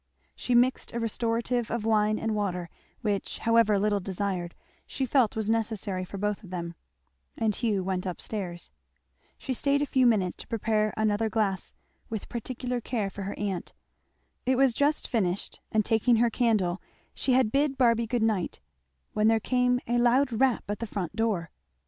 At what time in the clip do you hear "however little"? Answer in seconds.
3.37-3.99